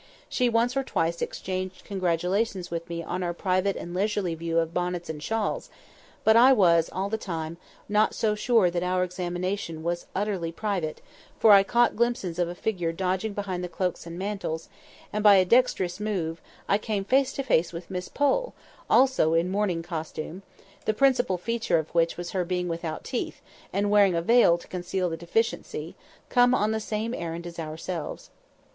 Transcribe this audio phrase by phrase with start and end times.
[0.27, 4.69] She once or twice exchanged congratulations with me on our private and leisurely view of
[4.69, 5.69] the bonnets and shawls;
[6.23, 10.51] but I was, all the time, not so sure that our examination was so utterly
[10.51, 11.01] private,
[11.37, 14.69] for I caught glimpses of a figure dodging behind the cloaks and mantles;
[15.13, 18.55] and, by a dexterous move, I came face to face with Miss Pole,
[18.89, 20.41] also in morning costume
[20.85, 23.39] (the principal feature of which was her being without teeth,
[23.71, 25.95] and wearing a veil to conceal the deficiency),
[26.27, 28.31] come on the same errand as ourselves.